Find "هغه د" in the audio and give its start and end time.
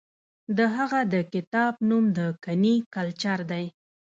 0.75-1.15